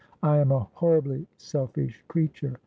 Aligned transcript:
I 0.23 0.37
am 0.39 0.51
a 0.51 0.61
horribly 0.73 1.27
selfish 1.37 2.01
creature. 2.07 2.57